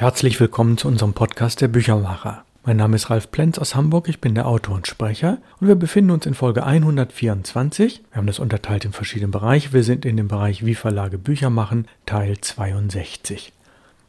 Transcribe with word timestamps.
Herzlich 0.00 0.40
willkommen 0.40 0.78
zu 0.78 0.88
unserem 0.88 1.12
Podcast 1.12 1.60
der 1.60 1.68
Büchermacher. 1.68 2.46
Mein 2.64 2.78
Name 2.78 2.96
ist 2.96 3.10
Ralf 3.10 3.30
Plenz 3.30 3.58
aus 3.58 3.74
Hamburg, 3.74 4.08
ich 4.08 4.18
bin 4.18 4.34
der 4.34 4.46
Autor 4.46 4.76
und 4.76 4.86
Sprecher 4.86 5.36
und 5.60 5.68
wir 5.68 5.74
befinden 5.74 6.12
uns 6.12 6.24
in 6.24 6.32
Folge 6.32 6.64
124. 6.64 8.00
Wir 8.10 8.16
haben 8.16 8.26
das 8.26 8.38
unterteilt 8.38 8.86
in 8.86 8.92
verschiedene 8.92 9.30
Bereiche. 9.30 9.74
Wir 9.74 9.84
sind 9.84 10.06
in 10.06 10.16
dem 10.16 10.26
Bereich 10.26 10.64
Wie 10.64 10.74
Verlage 10.74 11.18
Bücher 11.18 11.50
machen, 11.50 11.86
Teil 12.06 12.38
62. 12.40 13.52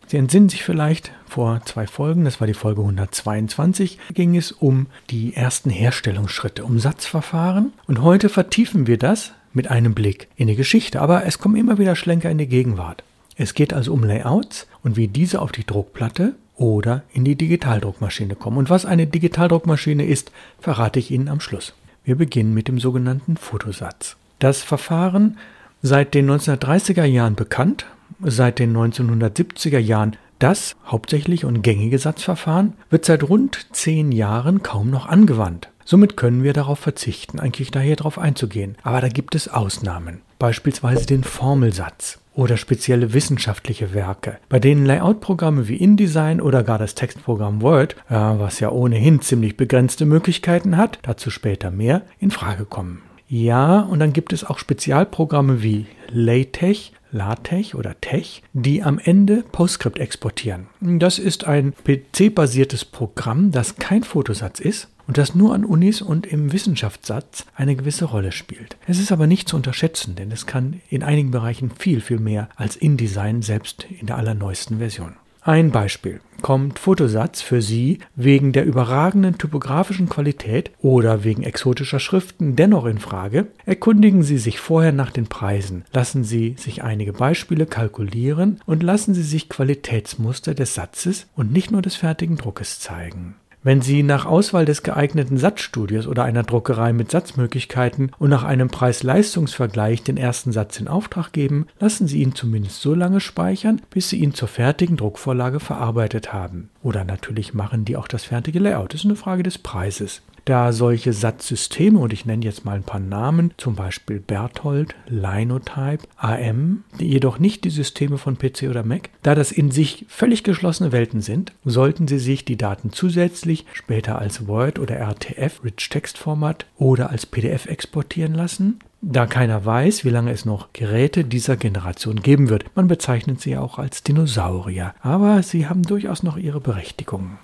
Sie 0.07 0.15
entsinnen 0.15 0.47
sich 0.47 0.63
vielleicht 0.63 1.11
vor 1.27 1.59
zwei 1.65 1.87
Folgen, 1.87 2.23
das 2.23 2.39
war 2.39 2.47
die 2.47 2.53
Folge 2.53 2.79
122, 2.79 3.99
ging 4.13 4.37
es 4.37 4.53
um 4.53 4.87
die 5.09 5.35
ersten 5.35 5.69
Herstellungsschritte, 5.69 6.63
um 6.63 6.79
Satzverfahren 6.79 7.73
und 7.87 8.01
heute 8.01 8.29
vertiefen 8.29 8.87
wir 8.87 8.97
das 8.97 9.33
mit 9.51 9.69
einem 9.69 9.93
Blick 9.93 10.29
in 10.37 10.47
die 10.47 10.55
Geschichte, 10.55 11.01
aber 11.01 11.25
es 11.25 11.37
kommen 11.37 11.57
immer 11.57 11.79
wieder 11.79 11.97
Schlenker 11.97 12.31
in 12.31 12.37
die 12.37 12.47
Gegenwart. 12.47 13.03
Es 13.41 13.55
geht 13.55 13.73
also 13.73 13.91
um 13.91 14.03
Layouts 14.03 14.67
und 14.83 14.97
wie 14.97 15.07
diese 15.07 15.41
auf 15.41 15.51
die 15.51 15.65
Druckplatte 15.65 16.35
oder 16.57 17.01
in 17.11 17.25
die 17.25 17.33
Digitaldruckmaschine 17.33 18.35
kommen. 18.35 18.57
Und 18.57 18.69
was 18.69 18.85
eine 18.85 19.07
Digitaldruckmaschine 19.07 20.05
ist, 20.05 20.31
verrate 20.59 20.99
ich 20.99 21.09
Ihnen 21.09 21.27
am 21.27 21.39
Schluss. 21.39 21.73
Wir 22.03 22.15
beginnen 22.15 22.53
mit 22.53 22.67
dem 22.67 22.79
sogenannten 22.79 23.37
Fotosatz. 23.37 24.15
Das 24.37 24.61
Verfahren 24.61 25.39
seit 25.81 26.13
den 26.13 26.29
1930er 26.29 27.05
Jahren 27.05 27.33
bekannt, 27.33 27.87
seit 28.23 28.59
den 28.59 28.77
1970er 28.77 29.79
Jahren 29.79 30.17
das 30.37 30.75
hauptsächlich 30.85 31.43
und 31.43 31.63
gängige 31.63 31.97
Satzverfahren 31.97 32.73
wird 32.91 33.05
seit 33.05 33.23
rund 33.23 33.65
zehn 33.71 34.11
Jahren 34.11 34.61
kaum 34.61 34.91
noch 34.91 35.07
angewandt. 35.07 35.69
Somit 35.91 36.15
können 36.15 36.41
wir 36.41 36.53
darauf 36.53 36.79
verzichten, 36.79 37.37
eigentlich 37.41 37.69
daher 37.69 37.97
darauf 37.97 38.17
einzugehen. 38.17 38.77
Aber 38.81 39.01
da 39.01 39.09
gibt 39.09 39.35
es 39.35 39.49
Ausnahmen, 39.49 40.21
beispielsweise 40.39 41.05
den 41.05 41.25
Formelsatz 41.25 42.21
oder 42.33 42.55
spezielle 42.55 43.13
wissenschaftliche 43.13 43.93
Werke, 43.93 44.37
bei 44.47 44.57
denen 44.57 44.85
Layout-Programme 44.85 45.67
wie 45.67 45.75
InDesign 45.75 46.39
oder 46.39 46.63
gar 46.63 46.77
das 46.77 46.95
Textprogramm 46.95 47.61
Word, 47.61 47.97
äh, 48.07 48.13
was 48.13 48.61
ja 48.61 48.69
ohnehin 48.71 49.19
ziemlich 49.19 49.57
begrenzte 49.57 50.05
Möglichkeiten 50.05 50.77
hat, 50.77 50.99
dazu 51.01 51.29
später 51.29 51.71
mehr, 51.71 52.03
in 52.19 52.31
Frage 52.31 52.63
kommen. 52.63 53.01
Ja, 53.27 53.81
und 53.81 53.99
dann 53.99 54.13
gibt 54.13 54.31
es 54.31 54.45
auch 54.45 54.59
Spezialprogramme 54.59 55.61
wie 55.61 55.87
LaTeX, 56.07 56.93
LaTeX 57.11 57.75
oder 57.75 57.99
Tech, 57.99 58.43
die 58.53 58.83
am 58.83 58.99
Ende 58.99 59.43
PostScript 59.51 59.99
exportieren. 59.99 60.67
Das 60.79 61.19
ist 61.19 61.45
ein 61.45 61.73
PC-basiertes 61.83 62.85
Programm, 62.85 63.51
das 63.51 63.75
kein 63.75 64.03
Fotosatz 64.03 64.59
ist 64.59 64.87
und 65.07 65.17
das 65.17 65.35
nur 65.35 65.53
an 65.53 65.65
Unis 65.65 66.01
und 66.01 66.25
im 66.25 66.53
Wissenschaftssatz 66.53 67.45
eine 67.55 67.75
gewisse 67.75 68.05
Rolle 68.05 68.31
spielt. 68.31 68.77
Es 68.87 68.99
ist 68.99 69.11
aber 69.11 69.27
nicht 69.27 69.49
zu 69.49 69.55
unterschätzen, 69.55 70.15
denn 70.15 70.31
es 70.31 70.45
kann 70.45 70.81
in 70.89 71.03
einigen 71.03 71.31
Bereichen 71.31 71.71
viel, 71.71 72.01
viel 72.01 72.19
mehr 72.19 72.49
als 72.55 72.75
InDesign 72.75 73.41
selbst 73.41 73.85
in 73.89 74.07
der 74.07 74.17
allerneuesten 74.17 74.77
Version. 74.77 75.15
Ein 75.43 75.71
Beispiel. 75.71 76.19
Kommt 76.43 76.77
Fotosatz 76.77 77.41
für 77.41 77.63
Sie 77.63 77.97
wegen 78.15 78.51
der 78.51 78.63
überragenden 78.63 79.39
typografischen 79.39 80.07
Qualität 80.07 80.69
oder 80.83 81.23
wegen 81.23 81.41
exotischer 81.41 81.99
Schriften 81.99 82.55
dennoch 82.55 82.85
in 82.85 82.99
Frage, 82.99 83.47
erkundigen 83.65 84.21
Sie 84.21 84.37
sich 84.37 84.59
vorher 84.59 84.91
nach 84.91 85.09
den 85.09 85.25
Preisen, 85.25 85.83
lassen 85.93 86.23
Sie 86.23 86.53
sich 86.59 86.83
einige 86.83 87.13
Beispiele 87.13 87.65
kalkulieren 87.65 88.61
und 88.67 88.83
lassen 88.83 89.15
Sie 89.15 89.23
sich 89.23 89.49
Qualitätsmuster 89.49 90.53
des 90.53 90.75
Satzes 90.75 91.25
und 91.35 91.51
nicht 91.51 91.71
nur 91.71 91.81
des 91.81 91.95
fertigen 91.95 92.37
Druckes 92.37 92.79
zeigen. 92.79 93.33
Wenn 93.63 93.81
Sie 93.81 94.01
nach 94.01 94.25
Auswahl 94.25 94.65
des 94.65 94.81
geeigneten 94.81 95.37
Satzstudios 95.37 96.07
oder 96.07 96.23
einer 96.23 96.41
Druckerei 96.41 96.93
mit 96.93 97.11
Satzmöglichkeiten 97.11 98.11
und 98.17 98.31
nach 98.31 98.43
einem 98.43 98.69
Preis-Leistungs-Vergleich 98.69 100.01
den 100.01 100.17
ersten 100.17 100.51
Satz 100.51 100.79
in 100.79 100.87
Auftrag 100.87 101.31
geben, 101.31 101.67
lassen 101.79 102.07
Sie 102.07 102.23
ihn 102.23 102.33
zumindest 102.33 102.81
so 102.81 102.95
lange 102.95 103.19
speichern, 103.19 103.79
bis 103.91 104.09
Sie 104.09 104.17
ihn 104.17 104.33
zur 104.33 104.47
fertigen 104.47 104.97
Druckvorlage 104.97 105.59
verarbeitet 105.59 106.33
haben. 106.33 106.71
Oder 106.81 107.03
natürlich 107.03 107.53
machen 107.53 107.85
die 107.85 107.97
auch 107.97 108.07
das 108.07 108.23
fertige 108.23 108.57
Layout. 108.57 108.95
Das 108.95 109.01
ist 109.01 109.05
eine 109.05 109.15
Frage 109.15 109.43
des 109.43 109.59
Preises 109.59 110.23
da 110.45 110.73
solche 110.73 111.13
Satzsysteme, 111.13 111.99
und 111.99 112.13
ich 112.13 112.25
nenne 112.25 112.45
jetzt 112.45 112.65
mal 112.65 112.75
ein 112.75 112.83
paar 112.83 112.99
Namen, 112.99 113.53
zum 113.57 113.75
Beispiel 113.75 114.19
Berthold, 114.19 114.95
Linotype, 115.07 116.07
AM, 116.17 116.83
jedoch 116.99 117.39
nicht 117.39 117.63
die 117.63 117.69
Systeme 117.69 118.17
von 118.17 118.37
PC 118.37 118.63
oder 118.69 118.83
Mac, 118.83 119.09
da 119.23 119.35
das 119.35 119.51
in 119.51 119.71
sich 119.71 120.05
völlig 120.07 120.43
geschlossene 120.43 120.91
Welten 120.91 121.21
sind, 121.21 121.53
sollten 121.65 122.07
Sie 122.07 122.19
sich 122.19 122.45
die 122.45 122.57
Daten 122.57 122.91
zusätzlich 122.91 123.65
später 123.73 124.19
als 124.19 124.47
Word 124.47 124.79
oder 124.79 124.95
RTF, 124.95 125.63
Rich 125.63 125.89
Text 125.89 126.17
Format 126.17 126.65
oder 126.77 127.09
als 127.09 127.25
PDF 127.25 127.65
exportieren 127.65 128.33
lassen, 128.33 128.79
da 129.01 129.25
keiner 129.25 129.65
weiß, 129.65 130.05
wie 130.05 130.09
lange 130.09 130.31
es 130.31 130.45
noch 130.45 130.73
Geräte 130.73 131.23
dieser 131.23 131.57
Generation 131.57 132.21
geben 132.21 132.49
wird. 132.49 132.65
Man 132.75 132.87
bezeichnet 132.87 133.41
sie 133.41 133.57
auch 133.57 133.79
als 133.79 134.03
Dinosaurier, 134.03 134.93
aber 135.01 135.41
sie 135.41 135.67
haben 135.67 135.81
durchaus 135.81 136.21
noch 136.21 136.37
ihre 136.37 136.61
Berechtigung. 136.61 137.39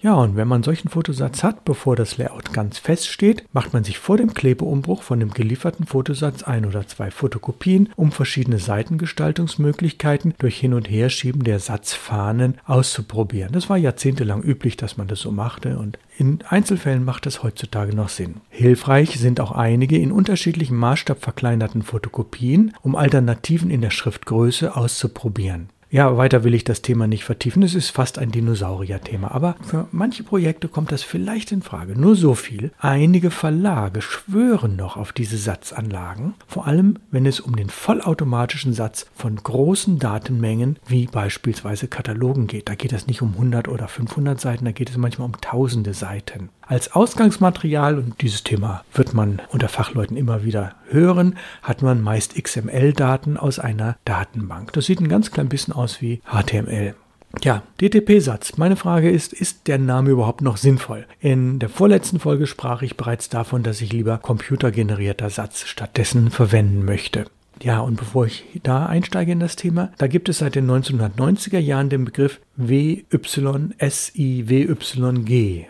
Ja, 0.00 0.14
und 0.14 0.36
wenn 0.36 0.46
man 0.46 0.62
solchen 0.62 0.88
Fotosatz 0.88 1.42
hat, 1.42 1.64
bevor 1.64 1.96
das 1.96 2.18
Layout 2.18 2.52
ganz 2.52 2.78
fest 2.78 3.08
steht, 3.08 3.44
macht 3.52 3.72
man 3.72 3.82
sich 3.82 3.98
vor 3.98 4.16
dem 4.16 4.32
Klebeumbruch 4.32 5.02
von 5.02 5.18
dem 5.18 5.32
gelieferten 5.32 5.86
Fotosatz 5.86 6.44
ein 6.44 6.64
oder 6.66 6.86
zwei 6.86 7.10
Fotokopien, 7.10 7.88
um 7.96 8.12
verschiedene 8.12 8.58
Seitengestaltungsmöglichkeiten 8.58 10.34
durch 10.38 10.58
Hin- 10.58 10.74
und 10.74 10.88
Herschieben 10.88 11.42
der 11.42 11.58
Satzfahnen 11.58 12.58
auszuprobieren. 12.64 13.50
Das 13.50 13.68
war 13.68 13.76
jahrzehntelang 13.76 14.42
üblich, 14.42 14.76
dass 14.76 14.98
man 14.98 15.08
das 15.08 15.18
so 15.18 15.32
machte 15.32 15.78
und 15.78 15.98
in 16.16 16.40
Einzelfällen 16.48 17.04
macht 17.04 17.26
es 17.26 17.42
heutzutage 17.42 17.94
noch 17.94 18.08
Sinn. 18.08 18.36
Hilfreich 18.50 19.18
sind 19.18 19.40
auch 19.40 19.52
einige 19.52 19.98
in 19.98 20.12
unterschiedlichem 20.12 20.76
Maßstab 20.76 21.20
verkleinerten 21.20 21.82
Fotokopien, 21.82 22.72
um 22.82 22.94
Alternativen 22.94 23.70
in 23.70 23.80
der 23.80 23.90
Schriftgröße 23.90 24.76
auszuprobieren. 24.76 25.70
Ja, 25.90 26.18
weiter 26.18 26.44
will 26.44 26.52
ich 26.52 26.64
das 26.64 26.82
Thema 26.82 27.06
nicht 27.06 27.24
vertiefen. 27.24 27.62
Es 27.62 27.74
ist 27.74 27.88
fast 27.88 28.18
ein 28.18 28.30
Dinosaurier-Thema. 28.30 29.30
Aber 29.30 29.56
für 29.62 29.88
manche 29.90 30.22
Projekte 30.22 30.68
kommt 30.68 30.92
das 30.92 31.02
vielleicht 31.02 31.50
in 31.50 31.62
Frage. 31.62 31.98
Nur 31.98 32.14
so 32.14 32.34
viel. 32.34 32.72
Einige 32.78 33.30
Verlage 33.30 34.02
schwören 34.02 34.76
noch 34.76 34.98
auf 34.98 35.12
diese 35.12 35.38
Satzanlagen. 35.38 36.34
Vor 36.46 36.66
allem, 36.66 36.98
wenn 37.10 37.24
es 37.24 37.40
um 37.40 37.56
den 37.56 37.70
vollautomatischen 37.70 38.74
Satz 38.74 39.06
von 39.14 39.36
großen 39.36 39.98
Datenmengen, 39.98 40.78
wie 40.86 41.06
beispielsweise 41.06 41.88
Katalogen 41.88 42.48
geht. 42.48 42.68
Da 42.68 42.74
geht 42.74 42.92
es 42.92 43.06
nicht 43.06 43.22
um 43.22 43.32
100 43.32 43.68
oder 43.68 43.88
500 43.88 44.38
Seiten, 44.38 44.66
da 44.66 44.72
geht 44.72 44.90
es 44.90 44.98
manchmal 44.98 45.26
um 45.26 45.40
tausende 45.40 45.94
Seiten. 45.94 46.50
Als 46.68 46.92
Ausgangsmaterial, 46.92 47.96
und 47.96 48.20
dieses 48.20 48.44
Thema 48.44 48.84
wird 48.92 49.14
man 49.14 49.40
unter 49.48 49.70
Fachleuten 49.70 50.18
immer 50.18 50.44
wieder 50.44 50.74
hören, 50.90 51.38
hat 51.62 51.80
man 51.80 52.02
meist 52.02 52.34
XML-Daten 52.34 53.38
aus 53.38 53.58
einer 53.58 53.96
Datenbank. 54.04 54.74
Das 54.74 54.84
sieht 54.84 55.00
ein 55.00 55.08
ganz 55.08 55.30
klein 55.30 55.48
bisschen 55.48 55.72
aus 55.72 56.02
wie 56.02 56.20
HTML. 56.30 56.94
Ja, 57.42 57.62
DTP-Satz. 57.80 58.58
Meine 58.58 58.76
Frage 58.76 59.10
ist, 59.10 59.32
ist 59.32 59.66
der 59.66 59.78
Name 59.78 60.10
überhaupt 60.10 60.42
noch 60.42 60.58
sinnvoll? 60.58 61.06
In 61.20 61.58
der 61.58 61.70
vorletzten 61.70 62.20
Folge 62.20 62.46
sprach 62.46 62.82
ich 62.82 62.98
bereits 62.98 63.30
davon, 63.30 63.62
dass 63.62 63.80
ich 63.80 63.90
lieber 63.90 64.18
computergenerierter 64.18 65.30
Satz 65.30 65.66
stattdessen 65.66 66.30
verwenden 66.30 66.84
möchte. 66.84 67.24
Ja, 67.62 67.80
und 67.80 67.96
bevor 67.96 68.26
ich 68.26 68.44
da 68.62 68.86
einsteige 68.86 69.32
in 69.32 69.40
das 69.40 69.56
Thema, 69.56 69.90
da 69.98 70.06
gibt 70.06 70.28
es 70.28 70.38
seit 70.38 70.54
den 70.54 70.70
1990er 70.70 71.58
Jahren 71.58 71.88
den 71.88 72.04
Begriff 72.04 72.40
WYSIWYG. 72.56 73.16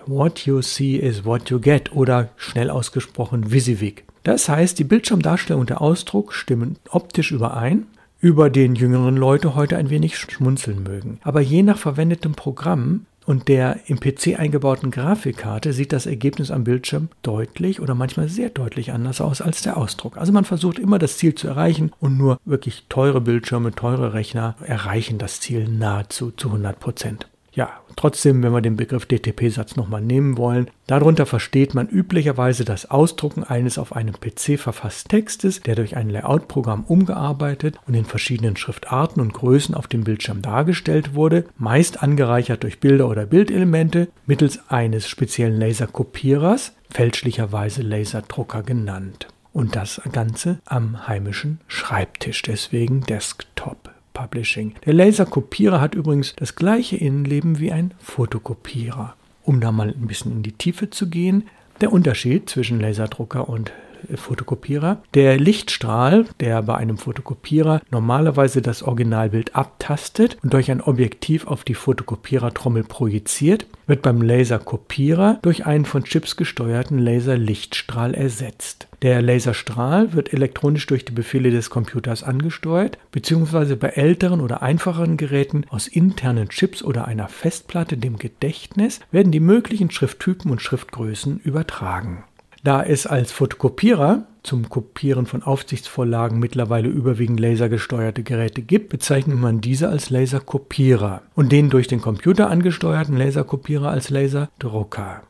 What 0.06 0.40
you 0.46 0.60
see 0.62 0.96
is 0.96 1.24
what 1.24 1.50
you 1.50 1.58
get 1.60 1.92
oder 1.92 2.28
schnell 2.36 2.70
ausgesprochen 2.70 3.50
WYSIWYG. 3.50 4.04
Das 4.24 4.48
heißt, 4.48 4.78
die 4.78 4.84
Bildschirmdarstellung 4.84 5.60
und 5.60 5.70
der 5.70 5.80
Ausdruck 5.80 6.34
stimmen 6.34 6.76
optisch 6.90 7.32
überein, 7.32 7.86
über 8.20 8.50
den 8.50 8.74
jüngeren 8.74 9.16
Leute 9.16 9.54
heute 9.54 9.76
ein 9.76 9.90
wenig 9.90 10.18
schmunzeln 10.18 10.82
mögen. 10.82 11.18
Aber 11.22 11.40
je 11.40 11.62
nach 11.62 11.78
verwendetem 11.78 12.32
Programm 12.32 13.06
und 13.28 13.48
der 13.48 13.80
im 13.88 14.00
PC 14.00 14.38
eingebauten 14.38 14.90
Grafikkarte 14.90 15.74
sieht 15.74 15.92
das 15.92 16.06
Ergebnis 16.06 16.50
am 16.50 16.64
Bildschirm 16.64 17.10
deutlich 17.20 17.78
oder 17.78 17.94
manchmal 17.94 18.30
sehr 18.30 18.48
deutlich 18.48 18.90
anders 18.90 19.20
aus 19.20 19.42
als 19.42 19.60
der 19.60 19.76
Ausdruck. 19.76 20.16
Also 20.16 20.32
man 20.32 20.46
versucht 20.46 20.78
immer 20.78 20.98
das 20.98 21.18
Ziel 21.18 21.34
zu 21.34 21.46
erreichen 21.46 21.92
und 22.00 22.16
nur 22.16 22.38
wirklich 22.46 22.86
teure 22.88 23.20
Bildschirme, 23.20 23.72
teure 23.72 24.14
Rechner 24.14 24.56
erreichen 24.64 25.18
das 25.18 25.42
Ziel 25.42 25.68
nahezu 25.68 26.30
zu 26.30 26.48
100 26.48 26.80
Prozent. 26.80 27.28
Ja, 27.58 27.80
trotzdem, 27.96 28.44
wenn 28.44 28.52
wir 28.52 28.60
den 28.60 28.76
Begriff 28.76 29.06
DTP-Satz 29.06 29.74
nochmal 29.74 30.00
nehmen 30.00 30.36
wollen, 30.36 30.70
darunter 30.86 31.26
versteht 31.26 31.74
man 31.74 31.88
üblicherweise 31.88 32.64
das 32.64 32.88
Ausdrucken 32.88 33.42
eines 33.42 33.78
auf 33.78 33.96
einem 33.96 34.14
PC 34.14 34.60
verfassten 34.60 35.08
Textes, 35.08 35.60
der 35.62 35.74
durch 35.74 35.96
ein 35.96 36.08
Layout-Programm 36.08 36.84
umgearbeitet 36.84 37.76
und 37.88 37.94
in 37.94 38.04
verschiedenen 38.04 38.56
Schriftarten 38.56 39.20
und 39.20 39.34
Größen 39.34 39.74
auf 39.74 39.88
dem 39.88 40.04
Bildschirm 40.04 40.40
dargestellt 40.40 41.16
wurde, 41.16 41.46
meist 41.56 42.00
angereichert 42.00 42.62
durch 42.62 42.78
Bilder 42.78 43.08
oder 43.08 43.26
Bildelemente 43.26 44.06
mittels 44.24 44.60
eines 44.68 45.08
speziellen 45.08 45.58
Laserkopierers, 45.58 46.74
fälschlicherweise 46.90 47.82
Laserdrucker 47.82 48.62
genannt. 48.62 49.26
Und 49.52 49.74
das 49.74 50.00
Ganze 50.12 50.60
am 50.64 51.08
heimischen 51.08 51.58
Schreibtisch, 51.66 52.40
deswegen 52.42 53.00
Desktop. 53.00 53.87
Publishing. 54.18 54.74
Der 54.84 54.94
Laserkopierer 54.94 55.80
hat 55.80 55.94
übrigens 55.94 56.34
das 56.34 56.56
gleiche 56.56 56.96
Innenleben 56.96 57.60
wie 57.60 57.70
ein 57.70 57.94
Fotokopierer. 58.00 59.14
Um 59.44 59.60
da 59.60 59.70
mal 59.70 59.88
ein 59.88 60.08
bisschen 60.08 60.32
in 60.32 60.42
die 60.42 60.52
Tiefe 60.52 60.90
zu 60.90 61.08
gehen, 61.08 61.44
der 61.80 61.92
Unterschied 61.92 62.50
zwischen 62.50 62.80
Laserdrucker 62.80 63.48
und 63.48 63.72
Fotokopierer. 64.14 65.02
Der 65.14 65.38
Lichtstrahl, 65.38 66.26
der 66.40 66.62
bei 66.62 66.76
einem 66.76 66.98
Fotokopierer 66.98 67.80
normalerweise 67.90 68.62
das 68.62 68.82
Originalbild 68.82 69.54
abtastet 69.56 70.36
und 70.42 70.52
durch 70.52 70.70
ein 70.70 70.80
Objektiv 70.80 71.46
auf 71.46 71.64
die 71.64 71.74
Fotokopierertrommel 71.74 72.84
projiziert, 72.84 73.66
wird 73.86 74.02
beim 74.02 74.22
Laserkopierer 74.22 75.38
durch 75.42 75.66
einen 75.66 75.84
von 75.84 76.04
Chips 76.04 76.36
gesteuerten 76.36 76.98
Laserlichtstrahl 76.98 78.14
ersetzt. 78.14 78.88
Der 79.02 79.22
Laserstrahl 79.22 80.12
wird 80.12 80.32
elektronisch 80.32 80.86
durch 80.86 81.04
die 81.04 81.12
Befehle 81.12 81.50
des 81.50 81.70
Computers 81.70 82.24
angesteuert, 82.24 82.98
beziehungsweise 83.12 83.76
bei 83.76 83.88
älteren 83.88 84.40
oder 84.40 84.60
einfacheren 84.60 85.16
Geräten 85.16 85.64
aus 85.70 85.86
internen 85.86 86.48
Chips 86.48 86.82
oder 86.82 87.06
einer 87.06 87.28
Festplatte, 87.28 87.96
dem 87.96 88.18
Gedächtnis, 88.18 89.00
werden 89.12 89.30
die 89.32 89.40
möglichen 89.40 89.90
Schrifttypen 89.90 90.50
und 90.50 90.60
Schriftgrößen 90.60 91.38
übertragen. 91.38 92.24
Da 92.68 92.82
es 92.82 93.06
als 93.06 93.32
Fotokopierer 93.32 94.26
zum 94.42 94.68
Kopieren 94.68 95.24
von 95.24 95.42
Aufsichtsvorlagen 95.42 96.38
mittlerweile 96.38 96.90
überwiegend 96.90 97.40
lasergesteuerte 97.40 98.22
Geräte 98.22 98.60
gibt, 98.60 98.90
bezeichnet 98.90 99.38
man 99.38 99.62
diese 99.62 99.88
als 99.88 100.10
Laserkopierer 100.10 101.22
und 101.34 101.50
den 101.50 101.70
durch 101.70 101.86
den 101.86 102.02
Computer 102.02 102.50
angesteuerten 102.50 103.16
Laserkopierer 103.16 103.88
als 103.88 104.10
Laserdrucker. 104.10 105.22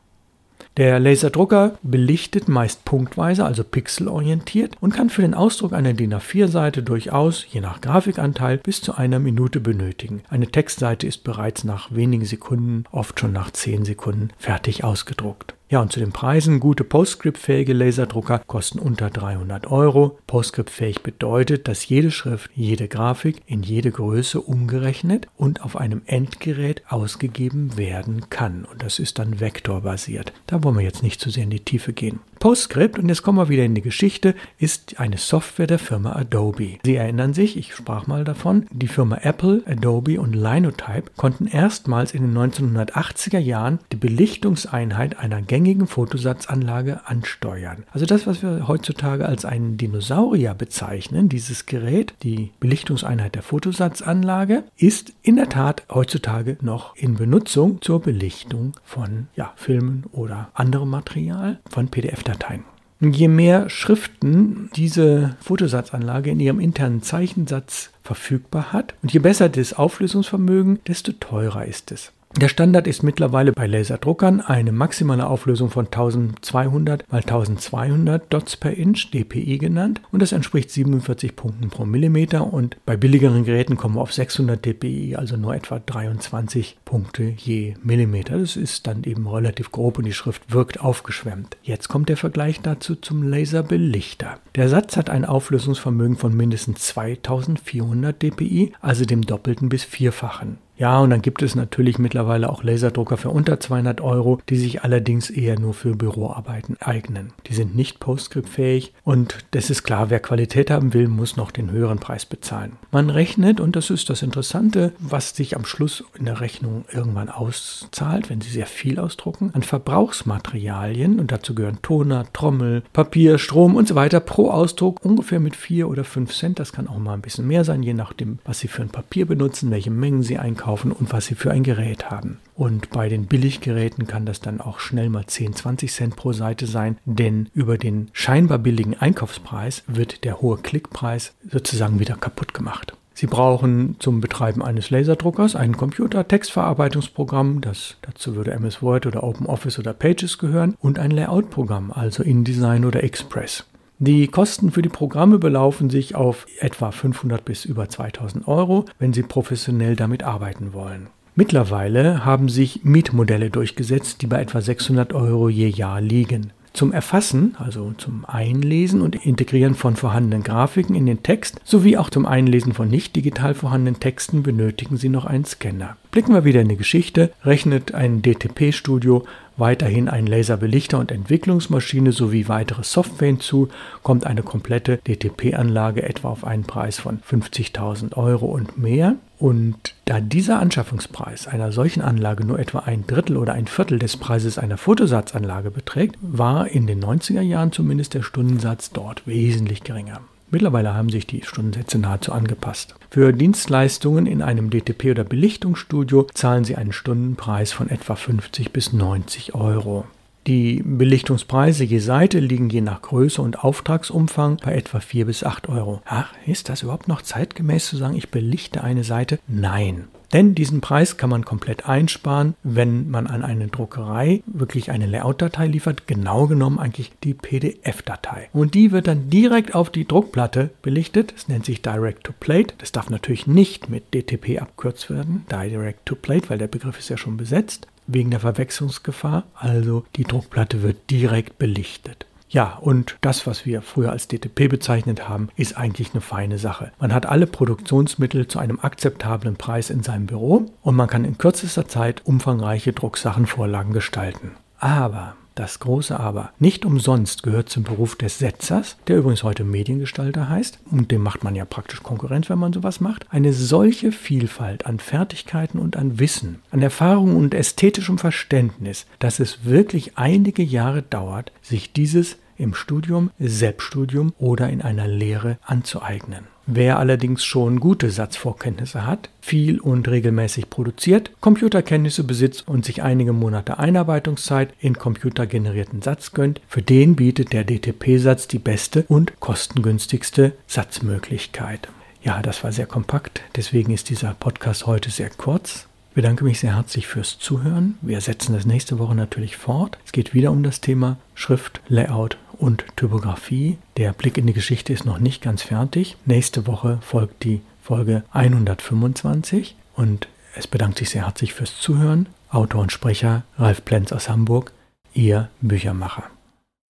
Der 0.75 0.99
Laserdrucker 0.99 1.77
belichtet 1.81 2.49
meist 2.49 2.83
punktweise, 2.83 3.45
also 3.45 3.63
pixelorientiert 3.63 4.75
und 4.81 4.93
kann 4.93 5.09
für 5.09 5.21
den 5.21 5.33
Ausdruck 5.33 5.71
einer 5.71 5.93
DIN 5.93 6.13
A4-Seite 6.13 6.83
durchaus, 6.83 7.45
je 7.49 7.61
nach 7.61 7.79
Grafikanteil, 7.79 8.57
bis 8.57 8.81
zu 8.81 8.95
einer 8.95 9.19
Minute 9.19 9.61
benötigen. 9.61 10.23
Eine 10.29 10.47
Textseite 10.47 11.07
ist 11.07 11.23
bereits 11.23 11.63
nach 11.63 11.95
wenigen 11.95 12.25
Sekunden, 12.25 12.83
oft 12.91 13.17
schon 13.17 13.31
nach 13.31 13.51
10 13.51 13.85
Sekunden, 13.85 14.31
fertig 14.37 14.83
ausgedruckt. 14.83 15.55
Ja, 15.71 15.81
und 15.81 15.91
zu 15.91 15.99
den 15.99 16.11
Preisen. 16.11 16.59
Gute 16.59 16.83
PostScript-fähige 16.83 17.73
Laserdrucker 17.73 18.39
kosten 18.39 18.79
unter 18.79 19.11
300 19.11 19.67
Euro. 19.69 20.17
PostScript-fähig 20.25 21.03
bedeutet, 21.03 21.67
dass 21.67 21.87
jede 21.87 22.09
Schrift, 22.09 22.49
jede 22.55 22.87
Grafik 22.87 23.43
in 23.45 23.61
jede 23.61 23.91
Größe 23.91 24.41
umgerechnet 24.41 25.27
und 25.37 25.61
auf 25.61 25.75
einem 25.75 26.01
Endgerät 26.07 26.81
ausgegeben 26.89 27.77
werden 27.77 28.31
kann. 28.31 28.65
Und 28.65 28.81
das 28.81 28.97
ist 28.97 29.19
dann 29.19 29.41
vektorbasiert. 29.41 30.33
Da 30.47 30.63
wollen 30.63 30.77
wir 30.77 30.83
jetzt 30.83 31.03
nicht 31.03 31.21
zu 31.21 31.29
sehr 31.29 31.43
in 31.43 31.51
die 31.51 31.59
Tiefe 31.59 31.93
gehen. 31.93 32.19
PostScript, 32.39 32.97
und 32.97 33.09
jetzt 33.09 33.21
kommen 33.21 33.37
wir 33.37 33.49
wieder 33.49 33.65
in 33.65 33.75
die 33.75 33.81
Geschichte, 33.81 34.33
ist 34.57 34.99
eine 34.99 35.17
Software 35.17 35.67
der 35.67 35.77
Firma 35.77 36.13
Adobe. 36.13 36.79
Sie 36.83 36.95
erinnern 36.95 37.33
sich, 37.33 37.57
ich 37.57 37.75
sprach 37.75 38.07
mal 38.07 38.23
davon, 38.23 38.65
die 38.71 38.87
Firma 38.87 39.19
Apple, 39.21 39.61
Adobe 39.67 40.19
und 40.19 40.33
Linotype 40.33 41.11
konnten 41.17 41.47
erstmals 41.47 42.13
in 42.13 42.23
den 42.23 42.35
1980er 42.35 43.39
Jahren 43.39 43.79
die 43.91 43.97
Belichtungseinheit 43.97 45.19
einer 45.19 45.41
gängigen 45.59 45.87
Fotosatzanlage 45.87 47.01
ansteuern. 47.05 47.83
Also 47.91 48.05
das, 48.05 48.25
was 48.25 48.41
wir 48.41 48.69
heutzutage 48.69 49.25
als 49.25 49.43
einen 49.43 49.75
Dinosaurier 49.75 50.53
bezeichnen, 50.53 51.27
dieses 51.27 51.65
Gerät, 51.65 52.13
die 52.23 52.51
Belichtungseinheit 52.61 53.35
der 53.35 53.43
Fotosatzanlage, 53.43 54.63
ist 54.77 55.11
in 55.21 55.35
der 55.35 55.49
Tat 55.49 55.83
heutzutage 55.93 56.57
noch 56.61 56.95
in 56.95 57.15
Benutzung 57.15 57.81
zur 57.81 58.01
Belichtung 58.01 58.71
von 58.85 59.27
ja, 59.35 59.51
Filmen 59.57 60.05
oder 60.13 60.49
anderem 60.53 60.89
Material, 60.89 61.59
von 61.69 61.89
PDF 61.89 62.23
Dateien. 62.23 62.63
Je 63.01 63.27
mehr 63.27 63.69
Schriften 63.69 64.69
diese 64.77 65.35
Fotosatzanlage 65.41 66.31
in 66.31 66.39
ihrem 66.39 66.61
internen 66.61 67.01
Zeichensatz 67.01 67.91
verfügbar 68.01 68.71
hat 68.71 68.93
und 69.01 69.11
je 69.11 69.19
besser 69.19 69.49
das 69.49 69.73
Auflösungsvermögen, 69.73 70.79
desto 70.87 71.11
teurer 71.11 71.65
ist 71.65 71.91
es. 71.91 72.13
Der 72.39 72.47
Standard 72.47 72.87
ist 72.87 73.03
mittlerweile 73.03 73.51
bei 73.51 73.67
Laserdruckern 73.67 74.39
eine 74.39 74.71
maximale 74.71 75.27
Auflösung 75.27 75.69
von 75.69 75.87
1200 75.87 77.01
x 77.01 77.11
1200 77.11 78.31
Dots 78.31 78.55
per 78.55 78.71
Inch, 78.77 79.11
DPI 79.11 79.57
genannt, 79.57 79.99
und 80.13 80.21
das 80.21 80.31
entspricht 80.31 80.71
47 80.71 81.35
Punkten 81.35 81.69
pro 81.69 81.83
Millimeter 81.83 82.53
und 82.53 82.77
bei 82.85 82.95
billigeren 82.95 83.43
Geräten 83.43 83.75
kommen 83.75 83.95
wir 83.95 84.01
auf 84.01 84.13
600 84.13 84.65
dpi, 84.65 85.17
also 85.17 85.35
nur 85.35 85.53
etwa 85.53 85.79
23 85.79 86.77
Punkte 86.85 87.23
je 87.23 87.73
Millimeter. 87.83 88.37
Das 88.37 88.55
ist 88.55 88.87
dann 88.87 89.03
eben 89.03 89.27
relativ 89.27 89.73
grob 89.73 89.97
und 89.97 90.05
die 90.05 90.13
Schrift 90.13 90.53
wirkt 90.53 90.79
aufgeschwemmt. 90.79 91.57
Jetzt 91.61 91.89
kommt 91.89 92.07
der 92.07 92.15
Vergleich 92.15 92.61
dazu 92.61 92.95
zum 92.95 93.21
Laserbelichter. 93.21 94.39
Der 94.55 94.69
Satz 94.69 94.95
hat 94.95 95.09
ein 95.09 95.25
Auflösungsvermögen 95.25 96.15
von 96.15 96.33
mindestens 96.37 96.83
2400 96.87 98.23
dpi, 98.23 98.71
also 98.79 99.03
dem 99.03 99.23
doppelten 99.25 99.67
bis 99.67 99.83
vierfachen. 99.83 100.57
Ja, 100.79 100.99
und 100.99 101.09
dann 101.09 101.21
gibt 101.21 101.41
es 101.41 101.55
natürlich 101.55 101.99
mittlerweile 101.99 102.49
auch 102.49 102.63
Laserdrucker 102.63 103.17
für 103.17 103.31
unter 103.31 103.59
200 103.59 103.99
Euro, 103.99 104.39
die 104.47 104.55
sich 104.55 104.81
allerdings 104.81 105.29
eher 105.29 105.59
nur 105.59 105.73
für 105.73 105.93
Büroarbeiten 105.93 106.77
eignen. 106.79 107.33
Die 107.47 107.53
sind 107.53 107.75
nicht 107.75 107.99
PostScript-fähig 107.99 108.93
und 109.03 109.39
das 109.51 109.69
ist 109.69 109.83
klar, 109.83 110.09
wer 110.09 110.21
Qualität 110.21 110.71
haben 110.71 110.93
will, 110.93 111.09
muss 111.09 111.35
noch 111.35 111.51
den 111.51 111.69
höheren 111.69 111.99
Preis 111.99 112.25
bezahlen. 112.25 112.77
Man 112.91 113.09
rechnet, 113.09 113.59
und 113.59 113.75
das 113.75 113.89
ist 113.89 114.09
das 114.09 114.21
Interessante, 114.21 114.93
was 114.99 115.35
sich 115.35 115.57
am 115.57 115.65
Schluss 115.65 116.05
in 116.17 116.23
der 116.23 116.39
Rechnung 116.39 116.85
irgendwann 116.89 117.27
auszahlt, 117.27 118.29
wenn 118.29 118.39
Sie 118.39 118.49
sehr 118.49 118.65
viel 118.65 119.01
ausdrucken, 119.01 119.51
an 119.53 119.63
Verbrauchsmaterialien, 119.63 121.19
und 121.19 121.33
dazu 121.33 121.55
gehören 121.55 121.81
Toner, 121.81 122.31
Trommel, 122.31 122.83
Papier, 122.93 123.37
Strom 123.37 123.75
und 123.75 123.89
so 123.89 123.95
weiter, 123.95 124.21
pro 124.21 124.49
Ausdruck 124.49 125.03
ungefähr 125.03 125.41
mit 125.41 125.57
4 125.57 125.89
oder 125.89 126.05
5 126.05 126.33
Cent. 126.33 126.57
Das 126.57 126.71
kann 126.71 126.87
auch 126.87 126.99
mal 126.99 127.15
ein 127.15 127.21
bisschen 127.21 127.47
mehr 127.47 127.65
sein, 127.65 127.83
je 127.83 127.93
nachdem, 127.93 128.39
was 128.45 128.59
Sie 128.59 128.69
für 128.69 128.81
ein 128.81 128.89
Papier 128.89 129.25
benutzen, 129.25 129.71
welche 129.71 129.91
Mengen 129.91 130.23
Sie 130.23 130.37
einkaufen 130.37 130.68
kaufen 130.69 130.91
und 130.91 131.11
was 131.11 131.25
sie 131.25 131.33
für 131.33 131.49
ein 131.49 131.63
Gerät 131.63 132.11
haben. 132.11 132.37
Und 132.53 132.91
bei 132.91 133.09
den 133.09 133.25
Billiggeräten 133.25 134.05
kann 134.05 134.27
das 134.27 134.39
dann 134.39 134.61
auch 134.61 134.79
schnell 134.79 135.09
mal 135.09 135.25
10, 135.25 135.55
20 135.55 135.91
Cent 135.91 136.15
pro 136.15 136.31
Seite 136.31 136.67
sein, 136.67 136.97
denn 137.05 137.49
über 137.55 137.79
den 137.79 138.09
scheinbar 138.13 138.59
billigen 138.59 138.95
Einkaufspreis 138.95 139.83
wird 139.87 140.23
der 140.25 140.41
hohe 140.41 140.57
Klickpreis 140.57 141.33
sozusagen 141.49 141.99
wieder 141.99 142.15
kaputt 142.15 142.53
gemacht. 142.53 142.93
Sie 143.15 143.25
brauchen 143.25 143.95
zum 143.97 144.21
Betreiben 144.21 144.61
eines 144.61 144.91
Laserdruckers 144.91 145.55
einen 145.55 145.75
Computer, 145.75 146.27
Textverarbeitungsprogramm, 146.27 147.61
das 147.61 147.97
dazu 148.03 148.35
würde 148.35 148.51
MS 148.51 148.83
Word 148.83 149.07
oder 149.07 149.23
OpenOffice 149.23 149.79
oder 149.79 149.93
Pages 149.93 150.37
gehören, 150.37 150.75
und 150.79 150.99
ein 150.99 151.09
Layout-Programm, 151.09 151.91
also 151.91 152.21
InDesign 152.21 152.85
oder 152.85 153.03
Express. 153.03 153.65
Die 154.01 154.29
Kosten 154.29 154.71
für 154.71 154.81
die 154.81 154.87
Programme 154.87 155.39
belaufen 155.39 155.89
sich 155.89 156.15
auf 156.15 156.47
etwa 156.59 156.89
500 156.91 157.43
bis 157.43 157.65
über 157.65 157.89
2000 157.89 158.47
Euro, 158.47 158.85
wenn 158.97 159.11
Sie 159.11 159.23
professionell 159.23 159.97
damit 159.97 160.23
arbeiten 160.23 160.71
wollen. 160.71 161.07
Mittlerweile 161.35 162.23
haben 162.23 162.47
sich 162.47 162.85
Mietmodelle 162.85 163.49
durchgesetzt, 163.49 164.21
die 164.21 164.27
bei 164.27 164.39
etwa 164.39 164.61
600 164.61 165.11
Euro 165.11 165.49
je 165.49 165.67
Jahr 165.67 165.99
liegen. 165.99 166.53
Zum 166.71 166.93
Erfassen, 166.93 167.55
also 167.59 167.93
zum 167.97 168.23
Einlesen 168.25 169.01
und 169.01 169.25
Integrieren 169.25 169.75
von 169.75 169.97
vorhandenen 169.97 170.43
Grafiken 170.43 170.95
in 170.95 171.05
den 171.05 171.21
Text 171.21 171.59
sowie 171.65 171.97
auch 171.97 172.09
zum 172.09 172.25
Einlesen 172.25 172.71
von 172.71 172.87
nicht 172.87 173.17
digital 173.17 173.53
vorhandenen 173.53 173.99
Texten 173.99 174.43
benötigen 174.43 174.95
Sie 174.95 175.09
noch 175.09 175.25
einen 175.25 175.43
Scanner. 175.43 175.97
Blicken 176.11 176.33
wir 176.33 176.45
wieder 176.45 176.61
in 176.61 176.69
die 176.69 176.77
Geschichte, 176.77 177.33
rechnet 177.43 177.93
ein 177.93 178.21
DTP-Studio 178.21 179.25
weiterhin 179.59 180.09
ein 180.09 180.25
Laserbelichter 180.25 180.99
und 180.99 181.11
Entwicklungsmaschine 181.11 182.11
sowie 182.11 182.47
weitere 182.47 182.83
Software 182.83 183.27
hinzu, 183.27 183.69
kommt 184.03 184.25
eine 184.25 184.43
komplette 184.43 184.97
DTP-Anlage 184.97 186.03
etwa 186.03 186.29
auf 186.29 186.45
einen 186.45 186.63
Preis 186.63 186.99
von 186.99 187.19
50.000 187.19 188.15
Euro 188.17 188.45
und 188.47 188.77
mehr. 188.77 189.15
Und 189.37 189.95
da 190.05 190.19
dieser 190.19 190.59
Anschaffungspreis 190.59 191.47
einer 191.47 191.71
solchen 191.71 192.01
Anlage 192.01 192.45
nur 192.45 192.59
etwa 192.59 192.79
ein 192.79 193.07
Drittel 193.07 193.37
oder 193.37 193.53
ein 193.53 193.67
Viertel 193.67 193.99
des 193.99 194.17
Preises 194.17 194.57
einer 194.57 194.77
Fotosatzanlage 194.77 195.71
beträgt, 195.71 196.17
war 196.21 196.67
in 196.67 196.87
den 196.87 197.03
90er 197.03 197.41
Jahren 197.41 197.71
zumindest 197.71 198.13
der 198.13 198.23
Stundensatz 198.23 198.91
dort 198.91 199.25
wesentlich 199.25 199.83
geringer. 199.83 200.21
Mittlerweile 200.51 200.93
haben 200.93 201.09
sich 201.09 201.27
die 201.27 201.43
Stundensätze 201.43 201.99
nahezu 201.99 202.31
angepasst. 202.31 202.95
Für 203.09 203.33
Dienstleistungen 203.33 204.25
in 204.25 204.41
einem 204.41 204.69
DTP- 204.69 205.11
oder 205.11 205.23
Belichtungsstudio 205.23 206.27
zahlen 206.33 206.63
Sie 206.63 206.75
einen 206.75 206.91
Stundenpreis 206.91 207.71
von 207.71 207.89
etwa 207.89 208.15
50 208.15 208.71
bis 208.73 208.93
90 208.93 209.55
Euro. 209.55 210.05
Die 210.47 210.81
Belichtungspreise 210.83 211.83
je 211.83 211.99
Seite 211.99 212.39
liegen 212.39 212.69
je 212.69 212.81
nach 212.81 213.03
Größe 213.03 213.41
und 213.41 213.63
Auftragsumfang 213.63 214.57
bei 214.63 214.73
etwa 214.73 214.99
4 214.99 215.25
bis 215.25 215.43
8 215.43 215.69
Euro. 215.69 216.01
Ach, 216.05 216.33
ist 216.47 216.69
das 216.69 216.81
überhaupt 216.81 217.07
noch 217.07 217.21
zeitgemäß 217.21 217.87
zu 217.87 217.97
sagen, 217.97 218.15
ich 218.15 218.29
belichte 218.29 218.83
eine 218.83 219.03
Seite? 219.03 219.37
Nein. 219.47 220.07
Denn 220.33 220.53
diesen 220.55 220.81
Preis 220.81 221.17
kann 221.17 221.29
man 221.29 221.45
komplett 221.45 221.87
einsparen, 221.87 222.55
wenn 222.63 223.09
man 223.09 223.27
an 223.27 223.43
eine 223.43 223.67
Druckerei 223.67 224.43
wirklich 224.45 224.91
eine 224.91 225.07
Layout-Datei 225.07 225.67
liefert, 225.67 226.07
genau 226.07 226.47
genommen 226.47 226.79
eigentlich 226.79 227.11
die 227.23 227.33
PDF-Datei. 227.33 228.49
Und 228.53 228.75
die 228.75 228.91
wird 228.91 229.07
dann 229.07 229.29
direkt 229.29 229.73
auf 229.73 229.89
die 229.89 230.07
Druckplatte 230.07 230.69
belichtet. 230.81 231.33
Das 231.33 231.47
nennt 231.47 231.65
sich 231.65 231.81
Direct 231.81 232.23
to 232.23 232.33
Plate. 232.39 232.75
Das 232.77 232.91
darf 232.91 233.09
natürlich 233.09 233.47
nicht 233.47 233.89
mit 233.89 234.13
DTP 234.13 234.61
abkürzt 234.61 235.09
werden, 235.09 235.45
Direct 235.51 236.05
to 236.05 236.15
Plate, 236.15 236.49
weil 236.49 236.57
der 236.57 236.67
Begriff 236.67 236.99
ist 236.99 237.09
ja 237.09 237.17
schon 237.17 237.37
besetzt, 237.37 237.87
wegen 238.07 238.29
der 238.29 238.39
Verwechslungsgefahr. 238.39 239.43
Also 239.55 240.05
die 240.15 240.23
Druckplatte 240.23 240.83
wird 240.83 241.09
direkt 241.09 241.57
belichtet. 241.57 242.25
Ja, 242.49 242.79
und 242.81 243.17
das, 243.21 243.45
was 243.45 243.65
wir 243.67 243.83
früher 243.83 244.11
als 244.11 244.27
DTP 244.27 244.69
bezeichnet 244.69 245.29
haben, 245.29 245.49
ist 245.55 245.77
eigentlich 245.77 246.13
eine 246.13 246.21
feine 246.21 246.57
Sache. 246.57 246.91
Man 246.99 247.13
hat 247.13 247.27
alle 247.27 247.45
Produktionsmittel 247.45 248.47
zu 248.47 248.57
einem 248.57 248.79
akzeptablen 248.79 249.55
Preis 249.55 249.91
in 249.91 250.01
seinem 250.01 250.25
Büro 250.25 250.65
und 250.81 250.95
man 250.95 251.07
kann 251.07 251.25
in 251.25 251.37
kürzester 251.37 251.87
Zeit 251.87 252.25
umfangreiche 252.25 252.91
Drucksachenvorlagen 252.91 253.93
gestalten. 253.93 254.53
Aber 254.79 255.35
das 255.55 255.79
große 255.79 256.19
Aber. 256.19 256.51
Nicht 256.59 256.85
umsonst 256.85 257.43
gehört 257.43 257.69
zum 257.69 257.83
Beruf 257.83 258.15
des 258.15 258.39
Setzers, 258.39 258.97
der 259.07 259.17
übrigens 259.17 259.43
heute 259.43 259.63
Mediengestalter 259.63 260.49
heißt, 260.49 260.79
und 260.91 261.11
dem 261.11 261.21
macht 261.21 261.43
man 261.43 261.55
ja 261.55 261.65
praktisch 261.65 262.01
Konkurrenz, 262.01 262.49
wenn 262.49 262.59
man 262.59 262.73
sowas 262.73 262.99
macht, 262.99 263.25
eine 263.29 263.53
solche 263.53 264.11
Vielfalt 264.11 264.85
an 264.85 264.99
Fertigkeiten 264.99 265.79
und 265.79 265.97
an 265.97 266.19
Wissen, 266.19 266.59
an 266.71 266.81
Erfahrung 266.81 267.35
und 267.35 267.53
ästhetischem 267.53 268.17
Verständnis, 268.17 269.05
dass 269.19 269.39
es 269.39 269.65
wirklich 269.65 270.17
einige 270.17 270.63
Jahre 270.63 271.01
dauert, 271.01 271.51
sich 271.61 271.93
dieses 271.93 272.37
im 272.57 272.73
Studium, 272.73 273.31
Selbststudium 273.39 274.33
oder 274.37 274.69
in 274.69 274.81
einer 274.81 275.07
Lehre 275.07 275.57
anzueignen. 275.61 276.45
Wer 276.71 276.99
allerdings 276.99 277.43
schon 277.43 277.79
gute 277.79 278.11
Satzvorkenntnisse 278.11 279.07
hat, 279.07 279.31
viel 279.41 279.79
und 279.79 280.07
regelmäßig 280.07 280.69
produziert, 280.69 281.31
Computerkenntnisse 281.41 282.23
besitzt 282.23 282.67
und 282.67 282.85
sich 282.85 283.01
einige 283.01 283.33
Monate 283.33 283.79
Einarbeitungszeit 283.79 284.71
in 284.79 284.93
computergenerierten 284.93 286.03
Satz 286.03 286.31
gönnt, 286.31 286.61
für 286.67 286.83
den 286.83 287.15
bietet 287.15 287.53
der 287.53 287.63
DTP-Satz 287.63 288.47
die 288.47 288.59
beste 288.59 289.03
und 289.07 289.39
kostengünstigste 289.39 290.51
Satzmöglichkeit. 290.67 291.87
Ja, 292.21 292.43
das 292.43 292.63
war 292.63 292.71
sehr 292.71 292.85
kompakt, 292.85 293.41
deswegen 293.55 293.91
ist 293.91 294.11
dieser 294.11 294.35
Podcast 294.35 294.85
heute 294.85 295.09
sehr 295.09 295.31
kurz. 295.31 295.87
Ich 296.11 296.15
bedanke 296.15 296.43
mich 296.43 296.59
sehr 296.59 296.75
herzlich 296.75 297.07
fürs 297.07 297.39
Zuhören. 297.39 297.97
Wir 298.03 298.21
setzen 298.21 298.53
das 298.53 298.67
nächste 298.67 298.99
Woche 298.99 299.15
natürlich 299.15 299.57
fort. 299.57 299.97
Es 300.05 300.11
geht 300.11 300.35
wieder 300.35 300.51
um 300.51 300.61
das 300.61 300.81
Thema 300.81 301.17
Schrift, 301.33 301.81
Layout 301.87 302.37
und 302.59 302.85
Typografie. 302.95 303.77
Der 303.97 304.13
Blick 304.13 304.37
in 304.37 304.45
die 304.45 304.53
Geschichte 304.53 304.93
ist 304.93 305.05
noch 305.05 305.19
nicht 305.19 305.41
ganz 305.41 305.63
fertig. 305.63 306.17
Nächste 306.25 306.67
Woche 306.67 306.99
folgt 307.01 307.43
die 307.43 307.61
Folge 307.81 308.23
125 308.31 309.75
und 309.95 310.27
es 310.55 310.67
bedankt 310.67 310.99
sich 310.99 311.09
sehr 311.09 311.25
herzlich 311.25 311.53
fürs 311.53 311.79
Zuhören. 311.79 312.27
Autor 312.51 312.81
und 312.81 312.91
Sprecher 312.91 313.43
Ralf 313.57 313.85
Plenz 313.85 314.11
aus 314.11 314.29
Hamburg, 314.29 314.71
Ihr 315.13 315.49
Büchermacher. 315.61 316.23